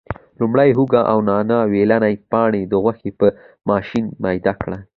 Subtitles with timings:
[0.39, 3.27] لومړی هوګه او نانا ویلني پاڼې د غوښې په
[3.69, 4.77] ماشین میده کړي.